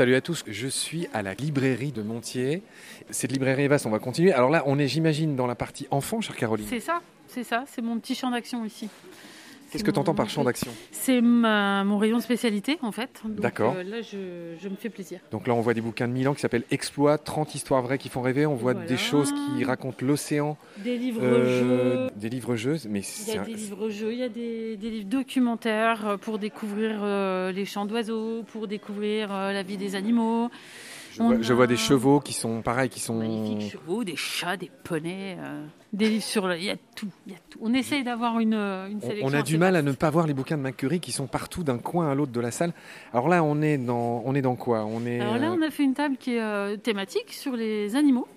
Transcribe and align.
salut 0.00 0.14
à 0.14 0.22
tous. 0.22 0.44
Je 0.46 0.66
suis 0.66 1.08
à 1.12 1.20
la 1.20 1.34
librairie 1.34 1.92
de 1.92 2.00
Montier. 2.00 2.62
Cette 3.10 3.32
librairie 3.32 3.64
est 3.64 3.68
vaste, 3.68 3.84
on 3.84 3.90
va 3.90 3.98
continuer. 3.98 4.32
Alors 4.32 4.48
là, 4.48 4.62
on 4.64 4.78
est, 4.78 4.88
j'imagine, 4.88 5.36
dans 5.36 5.46
la 5.46 5.54
partie 5.54 5.86
enfant, 5.90 6.22
chère 6.22 6.36
Caroline. 6.36 6.64
C'est 6.70 6.80
ça, 6.80 7.02
c'est 7.28 7.44
ça, 7.44 7.64
c'est 7.66 7.82
mon 7.82 7.98
petit 7.98 8.14
champ 8.14 8.30
d'action 8.30 8.64
ici. 8.64 8.88
Qu'est-ce 9.70 9.84
que 9.84 9.90
tu 9.90 9.98
entends 9.98 10.14
par 10.14 10.28
champ 10.28 10.44
d'action? 10.44 10.72
C'est 10.90 11.20
mon 11.20 11.98
rayon 11.98 12.18
de 12.18 12.22
spécialité 12.22 12.78
en 12.82 12.92
fait. 12.92 13.22
D'accord. 13.24 13.74
Euh, 13.76 13.82
là, 13.82 14.02
je, 14.02 14.68
me 14.68 14.76
fais 14.76 14.90
plaisir. 14.90 15.20
Donc 15.30 15.46
là, 15.46 15.54
on 15.54 15.60
voit 15.60 15.74
des 15.74 15.80
bouquins 15.80 16.08
de 16.08 16.12
Milan 16.12 16.34
qui 16.34 16.40
s'appellent 16.40 16.64
Exploit, 16.70 17.18
30 17.18 17.54
histoires 17.54 17.82
vraies 17.82 17.98
qui 17.98 18.08
font 18.08 18.22
rêver. 18.22 18.46
On 18.46 18.56
voit 18.56 18.74
des 18.74 18.96
choses 18.96 19.32
qui 19.32 19.64
racontent 19.64 20.04
l'océan. 20.04 20.56
Des 20.78 20.96
livres-jeux. 20.96 22.08
des 22.16 22.28
livres-jeux. 22.28 22.76
Mais 22.88 23.00
il 23.00 23.34
y 23.34 23.38
a 23.38 23.42
des 23.42 23.54
livres-jeux, 23.54 24.12
il 24.12 24.18
y 24.18 24.22
a 24.22 24.28
des, 24.28 24.76
livres 24.76 25.08
documentaires 25.08 26.06
euh, 26.06 26.16
pour 26.16 26.38
découvrir 26.38 27.00
euh, 27.02 27.52
les 27.52 27.64
chants 27.64 27.86
d'oiseaux, 27.86 28.42
pour 28.52 28.66
découvrir 28.66 29.28
la 29.28 29.62
vie 29.62 29.76
des 29.76 29.94
animaux. 29.94 30.50
Je 31.16 31.52
vois, 31.52 31.66
des 31.66 31.76
chevaux 31.76 32.20
qui 32.20 32.32
sont 32.32 32.62
pareils, 32.62 32.88
qui 32.88 33.00
sont. 33.00 33.14
Magnifiques 33.14 33.72
chevaux, 33.72 34.04
des 34.04 34.16
chats, 34.16 34.56
des 34.56 34.70
poneys, 34.84 35.36
euh, 35.38 35.64
des 35.92 36.08
livres 36.08 36.24
sur 36.24 36.46
le. 36.46 36.56
Il 36.56 36.64
y 36.64 36.70
a 36.70 36.76
tout. 36.94 37.08
Il 37.26 37.32
y 37.32 37.36
a 37.36 37.38
tout. 37.50 37.58
On 37.62 37.74
essaye 37.74 38.04
d'avoir 38.04 38.38
une, 38.38 38.54
une, 38.54 39.00
sélection. 39.00 39.26
On 39.26 39.32
a 39.32 39.42
du 39.42 39.58
mal 39.58 39.76
à 39.76 39.82
ne 39.82 39.92
pas 39.92 40.10
voir 40.10 40.26
les 40.26 40.34
bouquins 40.34 40.56
de 40.56 40.62
McCurry 40.62 41.00
qui 41.00 41.12
sont 41.12 41.26
partout 41.26 41.64
d'un 41.64 41.78
coin 41.78 42.10
à 42.10 42.14
l'autre 42.14 42.32
de 42.32 42.40
la 42.40 42.50
salle. 42.50 42.72
Alors 43.12 43.28
là, 43.28 43.42
on 43.42 43.60
est 43.62 43.78
dans, 43.78 44.22
on 44.24 44.34
est 44.34 44.42
dans 44.42 44.56
quoi? 44.56 44.84
On 44.84 45.04
est, 45.04 45.20
Alors 45.20 45.38
là, 45.38 45.52
on 45.52 45.62
a 45.62 45.70
fait 45.70 45.82
une 45.82 45.94
table 45.94 46.16
qui 46.16 46.34
est 46.34 46.40
euh, 46.40 46.76
thématique 46.76 47.32
sur 47.32 47.56
les 47.56 47.96
animaux. 47.96 48.28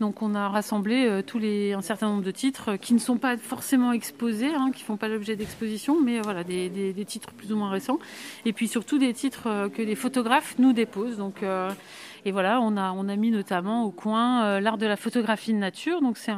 Donc 0.00 0.22
on 0.22 0.34
a 0.34 0.48
rassemblé 0.48 1.06
euh, 1.06 1.22
tous 1.22 1.38
les, 1.38 1.74
un 1.74 1.82
certain 1.82 2.08
nombre 2.08 2.24
de 2.24 2.30
titres 2.30 2.76
qui 2.76 2.94
ne 2.94 2.98
sont 2.98 3.18
pas 3.18 3.36
forcément 3.36 3.92
exposés, 3.92 4.52
hein, 4.52 4.70
qui 4.74 4.82
ne 4.82 4.86
font 4.86 4.96
pas 4.96 5.06
l'objet 5.06 5.36
d'exposition, 5.36 6.00
mais 6.00 6.20
voilà 6.20 6.42
des, 6.42 6.68
des, 6.68 7.04
titres 7.04 7.32
plus 7.32 7.52
ou 7.52 7.56
moins 7.56 7.70
récents. 7.70 7.98
Et 8.44 8.52
puis 8.52 8.66
surtout 8.66 8.98
des 8.98 9.12
titres 9.12 9.68
que 9.68 9.82
les 9.82 9.94
photographes 9.94 10.56
nous 10.58 10.72
déposent. 10.72 11.18
Donc 11.18 11.44
et 12.24 12.30
voilà, 12.30 12.60
on 12.60 12.76
a, 12.76 12.92
on 12.92 13.08
a 13.08 13.16
mis 13.16 13.30
notamment 13.30 13.84
au 13.84 13.90
coin 13.90 14.44
euh, 14.44 14.60
l'art 14.60 14.78
de 14.78 14.86
la 14.86 14.96
photographie 14.96 15.52
de 15.52 15.58
nature. 15.58 16.00
Donc 16.00 16.18
c'est 16.18 16.32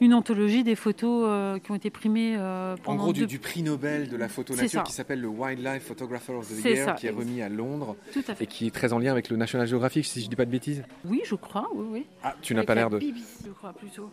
une 0.00 0.14
anthologie 0.14 0.64
des 0.64 0.74
photos 0.74 1.24
euh, 1.26 1.58
qui 1.58 1.70
ont 1.70 1.74
été 1.74 1.90
primées 1.90 2.34
euh, 2.36 2.76
pendant. 2.82 3.04
En 3.04 3.04
gros, 3.04 3.12
du, 3.12 3.38
prix 3.38 3.62
Nobel 3.62 4.08
de 4.08 4.16
la 4.16 4.28
photo 4.28 4.54
nature 4.54 4.82
qui 4.82 4.92
s'appelle 4.92 5.20
le 5.20 5.28
Wildlife 5.28 5.84
Photographer 5.84 6.32
of 6.32 6.48
the 6.48 6.64
Year, 6.64 6.94
qui 6.96 7.06
est 7.06 7.10
remis 7.10 7.40
à 7.40 7.48
Londres 7.48 7.96
et 8.40 8.46
qui 8.46 8.66
est 8.66 8.70
très 8.70 8.92
en 8.92 8.98
lien 8.98 9.12
avec 9.12 9.28
le 9.28 9.36
National 9.36 9.66
Geographic, 9.66 10.04
si 10.04 10.20
je 10.20 10.26
ne 10.26 10.30
dis 10.30 10.36
pas 10.36 10.44
de 10.44 10.50
bêtises. 10.50 10.82
Oui, 11.04 11.22
je 11.24 11.34
crois, 11.34 11.68
oui, 11.74 11.86
oui. 11.90 12.06
Ah, 12.22 12.34
tu 12.42 12.54
n'as 12.54 12.64
pas 12.64 12.74
l'air 12.74 12.90
de. 12.90 12.98
BBC, 12.98 13.44
je 13.46 13.52
crois 13.52 13.72
plutôt. 13.72 14.10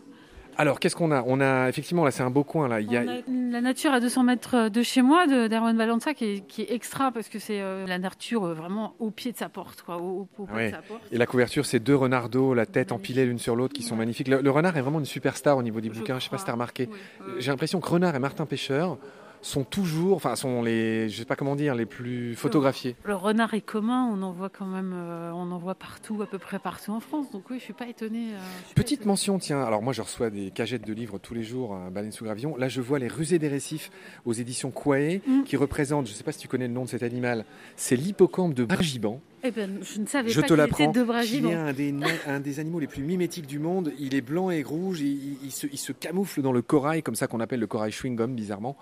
Alors, 0.60 0.78
qu'est-ce 0.78 0.94
qu'on 0.94 1.10
a? 1.10 1.24
On 1.26 1.40
a 1.40 1.70
effectivement 1.70 2.04
là, 2.04 2.10
c'est 2.10 2.22
un 2.22 2.28
beau 2.28 2.44
coin 2.44 2.68
là. 2.68 2.82
Il 2.82 2.92
y 2.92 2.96
a... 2.98 3.02
la 3.02 3.60
nature 3.62 3.94
à 3.94 4.00
200 4.00 4.24
mètres 4.24 4.68
de 4.68 4.82
chez 4.82 5.00
moi, 5.00 5.26
de 5.26 5.46
d'Erwan 5.46 5.74
Valenza, 5.74 6.12
qui 6.12 6.24
est, 6.26 6.46
qui 6.46 6.60
est, 6.60 6.72
extra 6.72 7.10
parce 7.12 7.30
que 7.30 7.38
c'est 7.38 7.62
euh, 7.62 7.86
la 7.86 7.98
nature 7.98 8.44
euh, 8.44 8.52
vraiment 8.52 8.94
au 8.98 9.10
pied 9.10 9.32
de 9.32 9.38
sa 9.38 9.48
porte, 9.48 9.80
quoi, 9.80 9.96
au, 9.96 10.28
de 10.38 10.70
sa 10.70 10.82
porte. 10.82 11.00
Et 11.12 11.16
la 11.16 11.24
couverture, 11.24 11.64
c'est 11.64 11.80
deux 11.80 11.96
renardeaux, 11.96 12.52
la 12.52 12.66
tête 12.66 12.92
empilée 12.92 13.24
l'une 13.24 13.38
sur 13.38 13.56
l'autre, 13.56 13.72
qui 13.72 13.82
sont 13.82 13.96
magnifiques. 13.96 14.28
Le, 14.28 14.50
renard 14.50 14.76
est 14.76 14.82
vraiment 14.82 14.98
une 14.98 15.06
superstar 15.06 15.56
au 15.56 15.62
niveau 15.62 15.80
des 15.80 15.88
bouquins. 15.88 16.18
Je 16.18 16.18
ne 16.18 16.20
sais 16.20 16.28
pas 16.28 16.36
si 16.36 16.44
tu 16.44 16.50
as 16.50 16.52
remarqué. 16.52 16.90
J'ai 17.38 17.50
l'impression 17.50 17.80
que 17.80 17.88
Renard 17.88 18.14
et 18.14 18.18
Martin 18.18 18.44
Pêcheur 18.44 18.98
sont 19.42 19.64
toujours, 19.64 20.16
enfin, 20.16 20.36
sont 20.36 20.62
les, 20.62 21.08
je 21.08 21.18
sais 21.18 21.24
pas 21.24 21.36
comment 21.36 21.56
dire, 21.56 21.74
les 21.74 21.86
plus 21.86 22.34
photographiés. 22.34 22.96
Le, 23.04 23.14
renard 23.14 23.54
est 23.54 23.60
commun, 23.60 24.08
on 24.12 24.22
en 24.22 24.32
voit 24.32 24.48
quand 24.48 24.66
même, 24.66 24.92
euh, 24.94 25.32
on 25.32 25.50
en 25.50 25.58
voit 25.58 25.74
partout, 25.74 26.20
à 26.22 26.26
peu 26.26 26.38
près 26.38 26.58
partout 26.58 26.92
en 26.92 27.00
France. 27.00 27.30
Donc 27.30 27.44
oui, 27.50 27.58
je 27.58 27.64
suis 27.64 27.72
pas 27.72 27.88
étonnée. 27.88 28.34
Euh, 28.34 28.38
Petite 28.74 29.06
mention, 29.06 29.38
tiens. 29.38 29.62
Alors 29.62 29.82
moi, 29.82 29.92
je 29.92 30.02
reçois 30.02 30.30
des 30.30 30.50
cagettes 30.50 30.86
de 30.86 30.92
livres 30.92 31.18
tous 31.18 31.34
les 31.34 31.42
jours 31.42 31.74
à 31.74 31.90
Baleine 31.90 32.12
sous 32.12 32.24
Gravillon. 32.24 32.56
Là, 32.56 32.68
je 32.68 32.80
vois 32.80 32.98
les 32.98 33.08
Rusées 33.08 33.38
des 33.38 33.48
Récifs 33.48 33.90
aux 34.24 34.32
éditions 34.32 34.70
Quae, 34.70 35.20
mm. 35.26 35.44
qui 35.44 35.56
représentent, 35.56 36.06
je 36.06 36.12
sais 36.12 36.24
pas 36.24 36.32
si 36.32 36.38
tu 36.38 36.48
connais 36.48 36.68
le 36.68 36.74
nom 36.74 36.84
de 36.84 36.90
cet 36.90 37.02
animal, 37.02 37.44
c'est 37.76 37.96
l'hippocampe 37.96 38.54
de 38.54 38.64
Bragiban. 38.64 39.20
Eh 39.42 39.50
ben, 39.50 39.78
je 39.82 40.00
ne 40.00 40.06
savais 40.06 40.30
je 40.30 40.40
pas 40.40 40.46
te 40.46 40.54
l'apprends. 40.54 40.92
Il 41.24 41.46
est 41.46 41.54
un 41.54 41.72
des, 41.72 41.94
un 42.26 42.40
des, 42.40 42.60
animaux 42.60 42.78
les 42.78 42.86
plus 42.86 43.02
mimétiques 43.02 43.46
du 43.46 43.58
monde. 43.58 43.92
Il 43.98 44.14
est 44.14 44.20
blanc 44.20 44.50
et 44.50 44.62
rouge. 44.62 45.00
Il, 45.00 45.38
il, 45.42 45.50
se, 45.50 45.66
il 45.66 45.78
se, 45.78 45.92
camoufle 45.92 46.42
dans 46.42 46.52
le 46.52 46.62
corail, 46.62 47.02
comme 47.02 47.14
ça 47.14 47.26
qu'on 47.26 47.40
appelle 47.40 47.60
le 47.60 47.66
corail 47.66 47.90
chewing 47.90 48.16
gum, 48.16 48.34
bizarrement. 48.34 48.76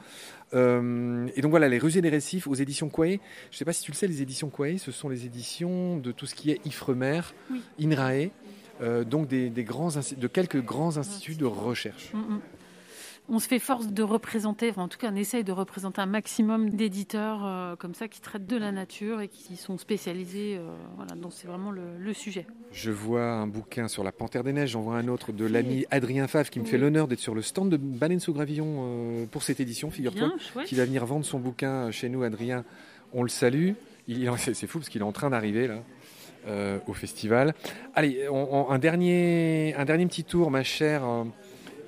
Euh, 0.55 1.29
et 1.37 1.43
donc 1.43 1.51
voilà, 1.51 1.69
les 1.69 1.79
rusées 1.79 2.01
des 2.01 2.09
récifs 2.09 2.47
aux 2.47 2.55
éditions 2.55 2.89
Quae. 2.89 3.19
Je 3.51 3.55
ne 3.55 3.57
sais 3.57 3.65
pas 3.65 3.73
si 3.73 3.83
tu 3.83 3.93
le 3.93 3.97
sais, 3.97 4.07
les 4.07 4.23
éditions 4.23 4.51
Quae, 4.51 4.79
ce 4.79 4.91
sont 4.91 5.09
les 5.09 5.27
éditions 5.27 5.97
de 5.99 6.11
tout 6.13 6.27
ce 6.27 6.35
qui 6.35 6.51
est 6.51 6.61
Ifremer, 6.67 7.21
INRAE, 7.81 8.31
euh, 8.81 9.05
donc 9.05 9.29
des, 9.29 9.51
grands, 9.65 9.91
de 9.91 10.27
quelques 10.27 10.63
grands 10.63 10.97
instituts 10.97 11.37
de 11.37 11.47
recherche. 11.47 12.13
Mm, 12.13 12.19
mm 12.19 12.41
on 13.29 13.39
se 13.39 13.49
fait 13.49 13.59
force 13.59 13.89
de 13.89 14.03
représenter, 14.03 14.73
en 14.77 14.89
tout 14.89 14.99
cas 14.99 15.11
on 15.13 15.17
essaye 15.17 15.45
de 15.45 15.53
représenter 15.53 16.01
un 16.01 16.07
maximum 16.07 16.71
d'éditeurs 16.71 17.45
euh, 17.45 17.77
comme 17.77 17.95
ça 17.95 18.09
qui 18.09 18.21
traitent 18.21 18.47
de 18.47 18.57
la 18.57 18.73
nature 18.73 19.21
et 19.21 19.29
qui 19.29 19.57
sont 19.57 19.77
spécialisés. 19.77 20.57
Euh, 20.57 20.71
voilà, 20.97 21.15
donc 21.15 21.33
c'est 21.35 21.47
vraiment 21.47 21.71
le, 21.71 22.13
sujet. 22.15 22.47
Je 22.73 22.91
vois 22.91 23.25
un 23.25 23.47
bouquin 23.47 23.87
sur 23.87 24.03
la 24.03 24.13
panthère 24.13 24.45
des 24.45 24.53
neiges, 24.55 24.71
j'en 24.71 24.81
vois 24.81 24.97
un 24.97 25.09
autre 25.09 25.33
de 25.33 25.45
l'ami 25.45 25.85
Adrien 25.91 26.27
Favre 26.27 26.49
qui 26.49 26.59
me 26.59 26.65
fait 26.65 26.79
l'honneur 26.79 27.07
d'être 27.07 27.21
sur 27.21 27.35
le 27.35 27.43
stand 27.43 27.69
de 27.69 27.77
Baleine 27.77 28.19
sous 28.19 28.33
Gravillon 28.33 28.67
euh, 28.79 29.27
pour 29.27 29.43
cette 29.43 29.61
édition, 29.61 29.91
figure-toi, 29.91 30.33
qui 30.65 30.75
va 30.75 30.87
venir 30.87 31.05
vendre 31.05 31.27
son 31.27 31.39
bouquin 31.39 31.91
chez 31.91 32.09
nous, 32.09 32.23
Adrien. 32.23 32.65
On 33.13 33.23
le 33.23 33.29
salue. 33.29 33.73
c'est, 34.39 34.67
fou 34.67 34.79
parce 34.79 34.89
qu'il 34.89 35.03
est 35.03 35.05
en 35.05 35.13
train 35.13 35.29
d'arriver 35.29 35.69
là. 35.69 35.83
au 36.87 36.95
festival. 36.95 37.55
Allez, 37.95 38.27
un, 38.27 38.79
dernier, 38.79 39.75
un 39.77 39.85
dernier 39.85 40.07
petit 40.07 40.25
tour, 40.25 40.51
ma 40.51 40.63
chère 40.63 41.03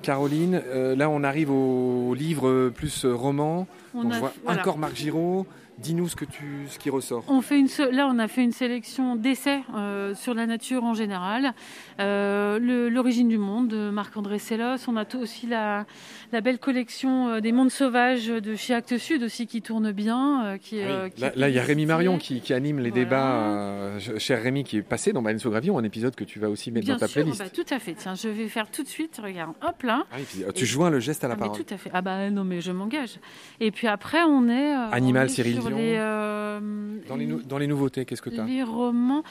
Caroline, 0.03 0.61
euh, 0.67 0.97
là 0.97 1.11
on 1.11 1.23
arrive 1.23 1.51
au 1.51 2.15
livre 2.15 2.71
plus 2.71 3.05
roman. 3.05 3.67
On, 3.95 4.09
voit 4.09 4.33
encore 4.47 4.79
Marc 4.79 4.97
Giraud, 4.97 5.47
Dis-nous 5.81 6.09
ce, 6.09 6.17
que 6.17 6.27
tu, 6.27 6.67
ce 6.69 6.79
qui 6.79 6.91
ressort. 6.91 7.25
On 7.27 7.41
fait 7.41 7.59
une, 7.59 7.69
là, 7.91 8.07
on 8.13 8.19
a 8.19 8.29
fait 8.29 8.43
une 8.43 8.53
sélection 8.53 9.17
d'essais 9.17 9.61
euh, 9.75 10.15
sur 10.15 10.35
la 10.35 10.45
nature 10.47 10.85
en 10.85 10.93
général. 10.93 11.55
Euh, 12.01 12.59
L'origine 12.91 13.29
du 13.29 13.39
monde 13.39 13.69
de 13.69 13.89
Marc-André 13.89 14.39
Sellos. 14.39 14.77
On 14.89 14.97
a 14.97 15.07
aussi 15.17 15.47
la, 15.47 15.87
la, 16.33 16.43
belle 16.43 16.59
collection 16.59 17.29
euh, 17.29 17.41
des 17.41 17.53
mondes 17.53 17.71
sauvages 17.71 18.27
de 18.27 18.55
chez 18.57 18.75
Actes 18.75 18.99
Sud 18.99 19.23
aussi 19.23 19.47
qui 19.47 19.63
tourne 19.63 19.93
bien. 19.93 20.59
qui, 20.61 20.83
ah 20.83 21.09
là, 21.35 21.49
il 21.49 21.55
y 21.55 21.59
a 21.59 21.63
Rémi 21.63 21.87
Marion 21.87 22.19
qui, 22.19 22.43
qui 22.43 22.53
anime 22.53 22.81
les 22.81 22.91
débats. 22.91 23.99
cher 24.19 24.43
Rémi 24.43 24.65
qui 24.65 24.79
est 24.79 24.83
passé 24.83 25.13
dans 25.15 25.23
Baleine 25.23 25.41
un 25.43 25.85
épisode 25.85 26.15
que 26.15 26.25
tu 26.25 26.39
vas 26.39 26.51
aussi 26.51 26.71
mettre 26.71 26.89
dans 26.89 26.99
ta 26.99 27.09
playlist. 27.09 27.39
Bah, 27.39 27.49
tout 27.49 27.65
à 27.71 27.79
fait. 27.79 27.95
Tiens, 27.95 28.15
je 28.15 28.29
vais 28.29 28.49
faire 28.49 28.71
tout 28.71 28.83
de 28.83 28.89
suite. 28.89 29.19
Regarde, 29.23 29.55
hop 29.63 29.83
là. 29.83 30.05
Ah 30.13 30.53
tu 30.55 30.67
joins 30.67 30.91
le 30.91 31.01
geste 31.01 31.25
à 31.25 31.29
la 31.29 31.35
ah, 31.35 31.39
parole. 31.39 31.57
tout 31.57 31.75
à 31.75 31.79
fait. 31.79 31.91
Ah 31.95 32.03
bah 32.03 32.29
non, 32.31 32.45
mais 32.45 32.61
je 32.61 32.71
m'engage. 32.71 33.19
Et 33.61 33.71
puis 33.71 33.87
après, 33.87 34.23
on 34.23 34.49
est. 34.49 34.73
Animal, 34.93 35.31
Cyril 35.31 35.59
euh, 35.79 36.61
dans, 37.09 37.17
les 37.17 37.27
dans, 37.27 37.59
les 37.59 37.67
nouveautés, 37.67 38.05
qu'est-ce 38.05 38.23
que 38.23 38.31
tu 38.31 38.41
as 38.41 38.45
Les 38.45 38.63
romans. 38.63 39.23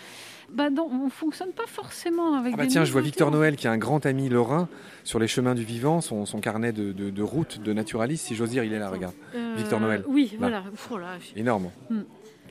Bah 0.51 0.69
non, 0.69 0.89
on 0.91 1.09
fonctionne 1.09 1.51
pas 1.51 1.67
forcément 1.67 2.33
avec. 2.35 2.53
Ah 2.53 2.57
bah 2.57 2.67
tiens, 2.67 2.83
je 2.83 2.91
vois 2.91 3.01
Victor 3.01 3.31
Noël 3.31 3.55
qui 3.55 3.67
est 3.67 3.69
un 3.69 3.77
grand 3.77 4.05
ami 4.05 4.29
lorrain 4.29 4.67
sur 5.03 5.19
les 5.19 5.27
chemins 5.27 5.55
du 5.55 5.63
vivant, 5.63 6.01
son, 6.01 6.25
son 6.25 6.39
carnet 6.39 6.71
de, 6.71 6.91
de, 6.91 7.23
route 7.23 7.61
de 7.61 7.73
naturaliste, 7.73 8.25
si 8.25 8.35
j'ose 8.35 8.49
dire, 8.49 8.63
il 8.63 8.73
est 8.73 8.79
là, 8.79 8.89
regarde. 8.89 9.13
Euh, 9.35 9.53
Victor 9.57 9.79
Noël. 9.79 10.03
Oui, 10.07 10.35
voilà. 10.39 10.63
Énorme. 11.35 11.69
Hmm. 11.89 12.01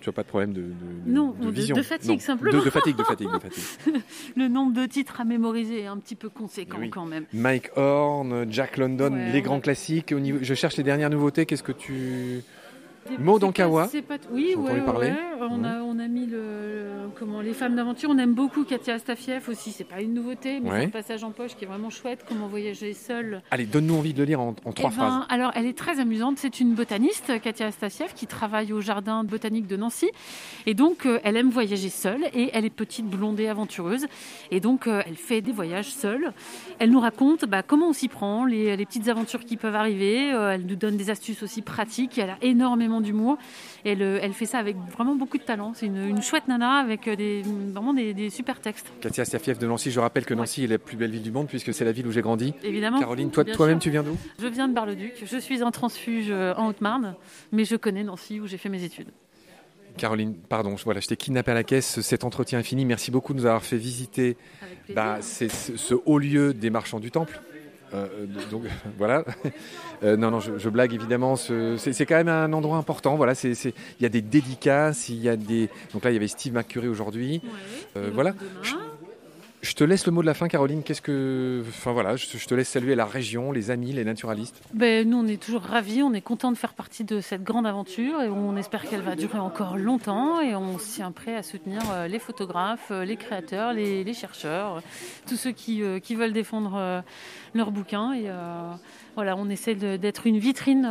Tu 0.00 0.08
n'as 0.08 0.12
pas 0.12 0.22
de 0.22 0.28
problème 0.28 0.52
de, 0.52 0.64
non, 1.06 1.34
de, 1.40 1.50
vision. 1.50 1.74
de, 1.74 1.82
fatigue 1.82 2.20
simplement. 2.20 2.62
De, 2.62 2.70
fatigue, 2.70 2.96
de 2.96 3.02
fatigue, 3.04 3.32
de 3.32 3.38
fatigue. 3.38 3.64
Le 4.36 4.48
nombre 4.48 4.72
de 4.72 4.86
titres 4.86 5.20
à 5.20 5.24
mémoriser 5.24 5.80
est 5.82 5.86
un 5.86 5.96
petit 5.96 6.14
peu 6.14 6.28
conséquent 6.28 6.78
quand 6.90 7.04
même. 7.04 7.24
Mike 7.32 7.70
Horn, 7.76 8.46
Jack 8.50 8.76
London, 8.76 9.18
les 9.32 9.42
grands 9.42 9.60
classiques. 9.60 10.12
Au 10.12 10.20
niveau, 10.20 10.38
je 10.40 10.54
cherche 10.54 10.76
les 10.76 10.84
dernières 10.84 11.10
nouveautés. 11.10 11.46
Qu'est-ce 11.46 11.64
que 11.64 11.72
tu 11.72 12.44
Maud 13.18 13.44
Ankawa. 13.44 13.88
Oui, 14.32 14.54
ouais, 14.56 14.80
parler. 14.82 15.12
On, 15.40 15.64
a, 15.64 15.80
on 15.82 15.98
a 15.98 16.08
mis 16.08 16.26
le, 16.26 17.08
comment, 17.14 17.40
les 17.40 17.52
femmes 17.52 17.76
d'aventure. 17.76 18.10
On 18.10 18.18
aime 18.18 18.34
beaucoup 18.34 18.64
Katia 18.64 18.94
Astafiev 18.94 19.48
aussi. 19.48 19.72
C'est 19.72 19.84
pas 19.84 20.00
une 20.00 20.14
nouveauté, 20.14 20.60
mais 20.60 20.70
c'est 20.70 20.86
un 20.86 20.90
passage 20.90 21.24
en 21.24 21.30
poche 21.30 21.54
qui 21.56 21.64
est 21.64 21.68
vraiment 21.68 21.90
chouette. 21.90 22.24
Comment 22.28 22.46
voyager 22.46 22.92
seule. 22.92 23.42
Allez, 23.50 23.66
donne-nous 23.66 23.96
envie 23.96 24.12
de 24.12 24.18
le 24.18 24.24
lire 24.24 24.40
en, 24.40 24.52
trois 24.52 24.72
eh 24.78 24.82
ben, 24.82 24.90
phrases. 24.90 25.22
alors, 25.28 25.52
elle 25.54 25.66
est 25.66 25.76
très 25.76 26.00
amusante. 26.00 26.38
C'est 26.38 26.60
une 26.60 26.74
botaniste, 26.74 27.40
Katia 27.40 27.66
Astafiev, 27.66 28.12
qui 28.14 28.26
travaille 28.26 28.72
au 28.72 28.80
jardin 28.80 29.24
botanique 29.24 29.66
de 29.66 29.76
Nancy. 29.76 30.10
Et 30.66 30.74
donc, 30.74 31.06
euh, 31.06 31.20
elle 31.24 31.36
aime 31.36 31.50
voyager 31.50 31.88
seule. 31.88 32.24
Et 32.34 32.50
elle 32.52 32.64
est 32.64 32.70
petite, 32.70 33.06
blondée, 33.06 33.48
aventureuse. 33.48 34.06
Et 34.50 34.60
donc, 34.60 34.86
euh, 34.86 35.02
elle 35.06 35.16
fait 35.16 35.40
des 35.40 35.52
voyages 35.52 35.90
seule. 35.90 36.32
Elle 36.78 36.90
nous 36.90 37.00
raconte 37.00 37.44
bah, 37.44 37.62
comment 37.62 37.88
on 37.88 37.92
s'y 37.92 38.08
prend, 38.08 38.44
les, 38.44 38.76
les, 38.76 38.86
petites 38.86 39.08
aventures 39.08 39.44
qui 39.44 39.56
peuvent 39.56 39.74
arriver. 39.74 40.32
Euh, 40.32 40.50
elle 40.54 40.66
nous 40.66 40.76
donne 40.76 40.96
des 40.96 41.10
astuces 41.10 41.42
aussi 41.42 41.62
pratiques. 41.62 42.18
Elle 42.18 42.30
a 42.30 42.38
énormément 42.42 42.97
d'humour. 43.00 43.38
Elle, 43.84 44.02
elle 44.02 44.32
fait 44.32 44.46
ça 44.46 44.58
avec 44.58 44.76
vraiment 44.92 45.14
beaucoup 45.14 45.38
de 45.38 45.42
talent. 45.42 45.72
C'est 45.74 45.86
une, 45.86 46.22
chouette 46.22 46.48
nana 46.48 46.78
avec 46.78 47.08
des, 47.08 47.42
vraiment 47.72 47.94
des, 47.94 48.30
super 48.30 48.60
textes. 48.60 48.92
Katia 49.00 49.24
Stiafiev 49.24 49.58
de 49.58 49.66
Nancy, 49.66 49.90
je 49.90 50.00
rappelle 50.00 50.24
que 50.24 50.34
Nancy 50.34 50.64
est 50.64 50.68
la 50.68 50.78
plus 50.78 50.96
belle 50.96 51.10
ville 51.10 51.22
du 51.22 51.32
monde 51.32 51.48
puisque 51.48 51.72
c'est 51.72 51.84
la 51.84 51.92
ville 51.92 52.06
où 52.06 52.12
j'ai 52.12 52.22
grandi. 52.22 52.54
Évidemment. 52.62 52.98
Caroline, 52.98 53.30
toi, 53.30 53.44
toi-même, 53.44 53.78
tu 53.78 53.90
viens 53.90 54.02
d'où? 54.02 54.16
Je 54.40 54.46
viens 54.46 54.68
de 54.68 54.74
Bar-le-Duc. 54.74 55.24
Je 55.24 55.38
suis 55.38 55.62
en 55.62 55.70
transfuge 55.70 56.26
euh, 56.30 56.54
en 56.56 56.68
Haute-Marne, 56.68 57.14
mais 57.52 57.64
je 57.64 57.76
connais 57.76 58.04
Nancy 58.04 58.40
où 58.40 58.46
j'ai 58.46 58.58
fait 58.58 58.68
mes 58.68 58.84
études. 58.84 59.08
Caroline, 59.96 60.34
pardon, 60.34 60.76
voilà, 60.84 61.00
je 61.00 61.08
t'ai 61.08 61.16
kidnappé 61.16 61.50
à 61.50 61.54
la 61.54 61.64
caisse. 61.64 62.00
Cet 62.00 62.24
entretien 62.24 62.60
est 62.60 62.64
fini. 62.64 62.84
Merci 62.84 63.10
beaucoup 63.10 63.34
de 63.34 63.38
nous 63.38 63.46
avoir 63.46 63.64
fait 63.64 63.76
visiter 63.76 64.36
bah, 64.94 65.18
ce 65.20 65.94
haut 66.06 66.18
lieu 66.18 66.54
des 66.54 66.70
marchands 66.70 67.00
du 67.00 67.10
Temple. 67.10 67.40
Donc 68.50 68.64
voilà. 68.98 69.24
non, 70.02 70.30
non, 70.30 70.40
je, 70.40 70.68
blague 70.68 70.94
évidemment. 70.94 71.36
C'est 71.36 72.06
quand 72.06 72.16
même 72.16 72.28
un 72.28 72.52
endroit 72.52 72.76
important. 72.76 73.16
Voilà, 73.16 73.34
il 73.42 73.72
y 74.00 74.06
a 74.06 74.08
des 74.08 74.22
dédicaces, 74.22 75.08
il 75.08 75.20
y 75.20 75.28
a 75.28 75.36
des. 75.36 75.68
Donc 75.92 76.04
là, 76.04 76.10
il 76.10 76.14
y 76.14 76.16
avait 76.16 76.28
Steve 76.28 76.54
McCurry 76.54 76.88
aujourd'hui. 76.88 77.42
voilà. 77.94 78.34
Je 79.68 79.74
te 79.74 79.84
laisse 79.84 80.06
le 80.06 80.12
mot 80.12 80.22
de 80.22 80.26
la 80.26 80.32
fin, 80.32 80.48
Caroline. 80.48 80.82
Qu'est-ce 80.82 81.02
que, 81.02 81.62
enfin 81.68 81.92
voilà, 81.92 82.16
je, 82.16 82.26
te 82.26 82.54
laisse 82.54 82.70
saluer 82.70 82.94
la 82.94 83.04
région, 83.04 83.52
les 83.52 83.70
amis, 83.70 83.92
les 83.92 84.02
naturalistes. 84.02 84.62
Ben, 84.72 85.06
nous, 85.06 85.18
on 85.18 85.26
est 85.26 85.40
toujours 85.40 85.60
ravis, 85.60 86.02
on 86.02 86.14
est 86.14 86.22
content 86.22 86.50
de 86.50 86.56
faire 86.56 86.72
partie 86.72 87.04
de 87.04 87.20
cette 87.20 87.44
grande 87.44 87.66
aventure 87.66 88.22
et 88.22 88.30
on 88.30 88.56
espère 88.56 88.88
qu'elle 88.88 89.02
va 89.02 89.14
durer 89.14 89.38
encore 89.38 89.76
longtemps 89.76 90.40
et 90.40 90.54
on 90.54 90.78
s'y 90.78 90.94
tient 90.94 91.12
prêt 91.12 91.36
à 91.36 91.42
soutenir 91.42 91.82
euh, 91.92 92.08
les 92.08 92.18
photographes, 92.18 92.88
euh, 92.90 93.04
les 93.04 93.16
créateurs, 93.16 93.74
les, 93.74 94.14
chercheurs, 94.14 94.82
tous 95.26 95.36
ceux 95.36 95.52
qui, 95.52 95.82
euh, 95.82 95.98
qui 95.98 96.14
veulent 96.14 96.32
défendre 96.32 97.04
leurs 97.52 97.70
bouquins 97.70 98.14
et 98.14 98.30
voilà, 99.16 99.36
on 99.36 99.50
essaie 99.50 99.74
d'être 99.74 100.26
une 100.26 100.38
vitrine 100.38 100.88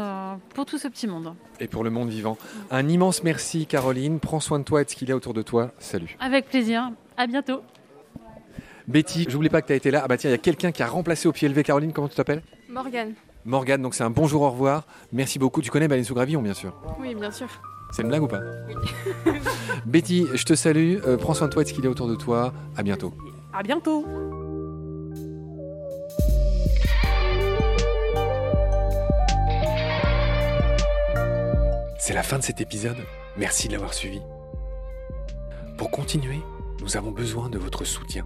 pour 0.54 0.68
tout 0.68 0.78
ce 0.78 0.88
petit 0.88 1.08
monde. 1.08 1.34
Et 1.60 1.68
pour 1.68 1.84
le 1.84 1.90
monde 1.90 2.10
vivant. 2.10 2.38
Un 2.70 2.88
immense 2.88 3.24
merci, 3.24 3.66
Caroline. 3.66 4.20
Prends 4.20 4.40
soin 4.40 4.60
de 4.60 4.66
toi 4.66 4.82
et 4.82 4.86
de 4.86 4.90
ce 4.92 4.96
qu'il 4.96 5.10
y 5.10 5.12
a 5.12 5.16
autour 5.16 5.34
de 5.34 5.42
toi. 5.42 5.72
Salut. 5.80 6.16
Avec 6.20 6.48
plaisir. 6.48 6.92
À 7.18 7.26
bientôt. 7.26 7.62
Betty, 8.88 9.26
j'oublie 9.30 9.50
pas 9.50 9.62
que 9.62 9.68
tu 9.68 9.74
as 9.74 9.76
été 9.76 9.92
là. 9.92 10.02
Ah 10.06 10.08
bah 10.08 10.18
tiens, 10.18 10.30
il 10.30 10.34
y 10.34 10.36
a 10.36 10.40
quelqu'un 10.40 10.72
qui 10.72 10.82
a 10.82 10.88
remplacé 10.88 11.28
au 11.28 11.34
pied 11.34 11.50
levé 11.50 11.64
Caroline, 11.64 11.92
comment 11.92 12.08
tu 12.08 12.16
t'appelles? 12.16 12.42
Morgane. 12.70 13.14
Morgane, 13.44 13.82
donc 13.82 13.94
c'est 13.96 14.04
un 14.04 14.10
bonjour, 14.10 14.44
au 14.44 14.50
revoir. 14.50 14.86
Merci 15.12 15.40
beaucoup. 15.40 15.62
Tu 15.62 15.70
connais 15.70 15.90
Baleine 15.90 16.06
sous 16.06 16.14
Gravillon, 16.14 16.42
bien 16.42 16.54
sûr 16.54 16.74
Oui, 17.00 17.14
bien 17.14 17.32
sûr. 17.32 17.48
C'est 17.92 18.02
une 18.02 18.08
blague 18.08 18.24
ou 18.24 18.28
pas? 18.28 18.40
Oui. 18.68 19.34
Betty, 19.86 20.26
je 20.34 20.44
te 20.46 20.56
salue. 20.56 20.98
Euh, 21.06 21.18
prends 21.18 21.34
soin 21.34 21.48
de 21.48 21.54
toi 21.54 21.62
et 21.62 21.66
de 21.66 21.70
ce 21.70 21.74
qu'il 21.74 21.84
y 21.84 21.88
a 21.88 21.90
autour 21.90 22.08
de 22.08 22.16
toi. 22.16 22.54
À 22.78 22.84
bientôt. 22.84 23.14
À 23.54 23.62
bientôt. 23.62 24.06
C'est 32.00 32.14
la 32.14 32.24
fin 32.24 32.38
de 32.38 32.44
cet 32.44 32.62
épisode. 32.62 32.98
Merci 33.38 33.68
de 33.68 33.74
l'avoir 33.74 33.94
suivi. 33.94 34.22
Pour 35.78 35.92
continuer, 35.92 36.40
nous 36.80 36.96
avons 36.96 37.12
besoin 37.12 37.50
de 37.50 37.58
votre 37.58 37.84
soutien. 37.84 38.26